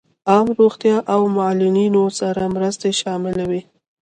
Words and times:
عام 0.29 0.47
روغتیا 0.59 0.97
او 1.13 1.21
معلولینو 1.37 2.03
سره 2.19 2.41
مرستې 2.55 2.89
شاملې 3.01 3.45
وې. 3.49 3.61